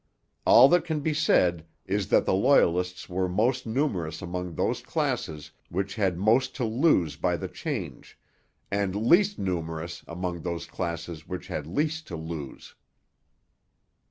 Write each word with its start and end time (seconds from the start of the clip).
All 0.47 0.67
that 0.69 0.83
can 0.83 1.01
be 1.01 1.13
said 1.13 1.63
is 1.85 2.07
that 2.07 2.25
the 2.25 2.33
Loyalists 2.33 3.07
were 3.07 3.29
most 3.29 3.67
numerous 3.67 4.19
among 4.19 4.55
those 4.55 4.81
classes 4.81 5.51
which 5.69 5.93
had 5.93 6.17
most 6.17 6.55
to 6.55 6.65
lose 6.65 7.17
by 7.17 7.37
the 7.37 7.47
change, 7.47 8.17
and 8.71 8.95
least 8.95 9.37
numerous 9.37 10.03
among 10.07 10.41
those 10.41 10.65
classes 10.65 11.27
which 11.27 11.49
had 11.49 11.67
least 11.67 12.07
to 12.07 12.15
lose. 12.15 12.73